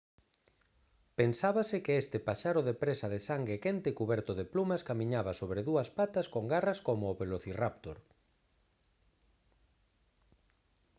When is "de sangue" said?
3.13-3.61